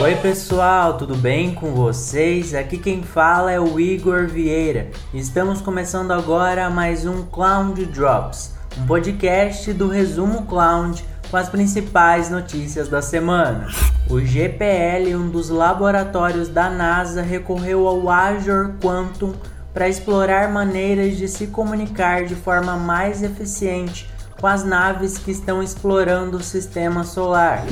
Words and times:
Oi 0.00 0.16
pessoal, 0.16 0.96
tudo 0.96 1.14
bem 1.14 1.54
com 1.54 1.74
vocês? 1.74 2.54
Aqui 2.54 2.78
quem 2.78 3.02
fala 3.02 3.52
é 3.52 3.60
o 3.60 3.78
Igor 3.78 4.26
Vieira. 4.26 4.88
Estamos 5.12 5.60
começando 5.60 6.10
agora 6.10 6.70
mais 6.70 7.04
um 7.04 7.22
Cloud 7.26 7.84
Drops, 7.84 8.54
um 8.78 8.86
podcast 8.86 9.70
do 9.74 9.88
Resumo 9.88 10.46
Cloud 10.46 11.04
com 11.30 11.36
as 11.36 11.50
principais 11.50 12.30
notícias 12.30 12.88
da 12.88 13.02
semana. 13.02 13.68
O 14.08 14.18
GPL, 14.20 15.14
um 15.16 15.28
dos 15.28 15.50
laboratórios 15.50 16.48
da 16.48 16.70
NASA, 16.70 17.20
recorreu 17.20 17.86
ao 17.86 18.08
Azure 18.08 18.72
Quantum 18.82 19.34
para 19.74 19.86
explorar 19.86 20.50
maneiras 20.50 21.18
de 21.18 21.28
se 21.28 21.48
comunicar 21.48 22.24
de 22.24 22.34
forma 22.34 22.74
mais 22.74 23.22
eficiente 23.22 24.08
com 24.40 24.46
as 24.46 24.64
naves 24.64 25.18
que 25.18 25.30
estão 25.30 25.62
explorando 25.62 26.38
o 26.38 26.42
sistema 26.42 27.04
solar. 27.04 27.66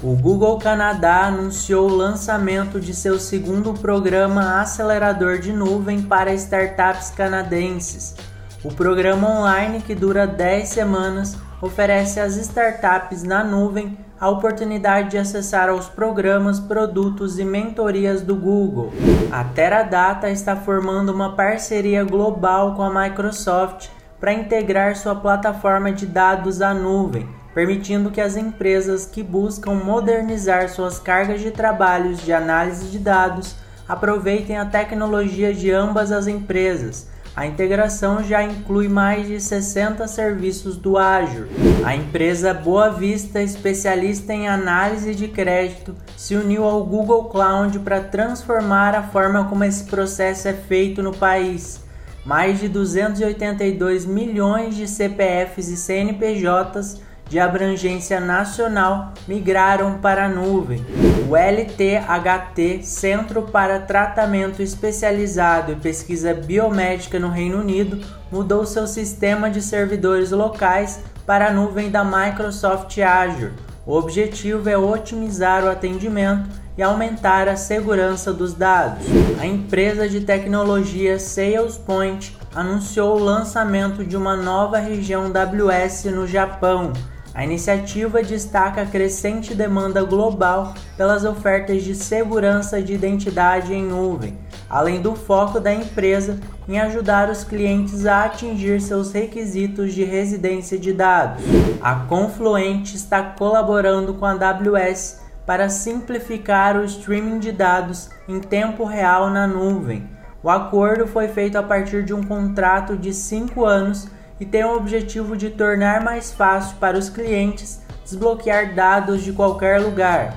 O 0.00 0.14
Google 0.14 0.58
Canadá 0.58 1.24
anunciou 1.24 1.90
o 1.90 1.96
lançamento 1.96 2.78
de 2.78 2.94
seu 2.94 3.18
segundo 3.18 3.74
programa 3.74 4.60
acelerador 4.60 5.40
de 5.40 5.52
nuvem 5.52 6.00
para 6.02 6.32
startups 6.34 7.10
canadenses. 7.10 8.14
O 8.62 8.72
programa 8.72 9.28
online, 9.28 9.80
que 9.80 9.96
dura 9.96 10.24
10 10.24 10.68
semanas, 10.68 11.36
oferece 11.60 12.20
às 12.20 12.36
startups 12.36 13.24
na 13.24 13.42
nuvem 13.42 13.98
a 14.20 14.28
oportunidade 14.28 15.10
de 15.10 15.18
acessar 15.18 15.68
aos 15.68 15.88
programas, 15.88 16.60
produtos 16.60 17.40
e 17.40 17.44
mentorias 17.44 18.22
do 18.22 18.36
Google. 18.36 18.92
A 19.32 19.42
Teradata 19.42 20.30
está 20.30 20.54
formando 20.54 21.08
uma 21.08 21.34
parceria 21.34 22.04
global 22.04 22.76
com 22.76 22.84
a 22.84 23.02
Microsoft 23.02 23.88
para 24.20 24.32
integrar 24.32 24.94
sua 24.94 25.16
plataforma 25.16 25.90
de 25.90 26.06
dados 26.06 26.62
à 26.62 26.72
nuvem 26.72 27.28
permitindo 27.58 28.12
que 28.12 28.20
as 28.20 28.36
empresas 28.36 29.04
que 29.04 29.20
buscam 29.20 29.74
modernizar 29.74 30.68
suas 30.68 31.00
cargas 31.00 31.40
de 31.40 31.50
trabalhos 31.50 32.24
de 32.24 32.32
análise 32.32 32.86
de 32.86 33.00
dados 33.00 33.56
aproveitem 33.88 34.56
a 34.56 34.64
tecnologia 34.64 35.52
de 35.52 35.72
ambas 35.72 36.12
as 36.12 36.28
empresas. 36.28 37.08
A 37.34 37.46
integração 37.46 38.22
já 38.22 38.44
inclui 38.44 38.86
mais 38.86 39.26
de 39.26 39.40
60 39.40 40.06
serviços 40.06 40.76
do 40.76 40.96
Azure. 40.96 41.48
A 41.84 41.96
empresa 41.96 42.54
Boa 42.54 42.90
Vista, 42.90 43.42
especialista 43.42 44.32
em 44.32 44.46
análise 44.46 45.12
de 45.12 45.26
crédito, 45.26 45.96
se 46.16 46.36
uniu 46.36 46.62
ao 46.62 46.84
Google 46.84 47.24
Cloud 47.24 47.80
para 47.80 48.02
transformar 48.02 48.94
a 48.94 49.02
forma 49.02 49.46
como 49.46 49.64
esse 49.64 49.82
processo 49.82 50.46
é 50.46 50.52
feito 50.52 51.02
no 51.02 51.12
país. 51.12 51.80
Mais 52.24 52.60
de 52.60 52.68
282 52.68 54.06
milhões 54.06 54.76
de 54.76 54.86
CPFs 54.86 55.66
e 55.66 55.76
CNPJs 55.76 57.07
de 57.28 57.38
abrangência 57.38 58.20
nacional 58.20 59.12
migraram 59.26 59.98
para 59.98 60.24
a 60.24 60.28
nuvem. 60.28 60.84
O 61.28 61.36
LTHT, 61.36 62.82
Centro 62.82 63.42
para 63.42 63.80
Tratamento 63.80 64.62
Especializado 64.62 65.72
e 65.72 65.76
Pesquisa 65.76 66.32
Biomédica 66.32 67.18
no 67.18 67.28
Reino 67.28 67.60
Unido, 67.60 68.00
mudou 68.32 68.64
seu 68.64 68.86
sistema 68.86 69.50
de 69.50 69.60
servidores 69.60 70.30
locais 70.30 71.00
para 71.26 71.48
a 71.48 71.52
nuvem 71.52 71.90
da 71.90 72.02
Microsoft 72.02 72.98
Azure. 72.98 73.52
O 73.84 73.94
objetivo 73.94 74.68
é 74.68 74.76
otimizar 74.76 75.64
o 75.64 75.70
atendimento 75.70 76.48
e 76.78 76.82
aumentar 76.82 77.48
a 77.48 77.56
segurança 77.56 78.32
dos 78.32 78.54
dados. 78.54 79.04
A 79.40 79.44
empresa 79.46 80.08
de 80.08 80.20
tecnologia 80.20 81.18
SalesPoint 81.18 82.38
anunciou 82.54 83.16
o 83.16 83.22
lançamento 83.22 84.04
de 84.04 84.16
uma 84.16 84.36
nova 84.36 84.78
região 84.78 85.30
WS 85.30 86.04
no 86.04 86.26
Japão 86.26 86.92
a 87.38 87.44
iniciativa 87.44 88.20
destaca 88.20 88.82
a 88.82 88.84
crescente 88.84 89.54
demanda 89.54 90.02
global 90.02 90.74
pelas 90.96 91.24
ofertas 91.24 91.84
de 91.84 91.94
segurança 91.94 92.82
de 92.82 92.92
identidade 92.92 93.72
em 93.72 93.84
nuvem, 93.84 94.36
além 94.68 95.00
do 95.00 95.14
foco 95.14 95.60
da 95.60 95.72
empresa 95.72 96.40
em 96.68 96.80
ajudar 96.80 97.30
os 97.30 97.44
clientes 97.44 98.06
a 98.06 98.24
atingir 98.24 98.80
seus 98.80 99.12
requisitos 99.12 99.94
de 99.94 100.02
residência 100.02 100.76
de 100.76 100.92
dados. 100.92 101.44
A 101.80 101.94
Confluent 101.94 102.92
está 102.92 103.22
colaborando 103.22 104.14
com 104.14 104.26
a 104.26 104.32
AWS 104.32 105.20
para 105.46 105.68
simplificar 105.68 106.76
o 106.76 106.84
streaming 106.84 107.38
de 107.38 107.52
dados 107.52 108.10
em 108.28 108.40
tempo 108.40 108.84
real 108.84 109.30
na 109.30 109.46
nuvem. 109.46 110.10
O 110.42 110.50
acordo 110.50 111.06
foi 111.06 111.28
feito 111.28 111.56
a 111.56 111.62
partir 111.62 112.04
de 112.04 112.12
um 112.12 112.22
contrato 112.24 112.96
de 112.96 113.14
5 113.14 113.64
anos 113.64 114.08
e 114.40 114.46
tem 114.46 114.64
o 114.64 114.76
objetivo 114.76 115.36
de 115.36 115.50
tornar 115.50 116.02
mais 116.02 116.32
fácil 116.32 116.76
para 116.78 116.98
os 116.98 117.08
clientes 117.08 117.80
desbloquear 118.04 118.74
dados 118.74 119.22
de 119.22 119.32
qualquer 119.32 119.80
lugar. 119.80 120.34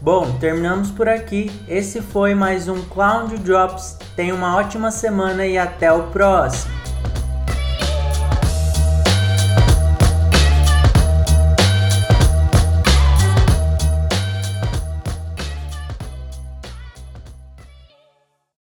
Bom, 0.00 0.36
terminamos 0.38 0.90
por 0.90 1.08
aqui. 1.08 1.50
Esse 1.66 2.02
foi 2.02 2.34
mais 2.34 2.68
um 2.68 2.82
Cloud 2.82 3.38
Drops. 3.38 3.96
Tenha 4.14 4.34
uma 4.34 4.56
ótima 4.56 4.90
semana 4.90 5.46
e 5.46 5.56
até 5.56 5.90
o 5.90 6.04
próximo. 6.08 6.74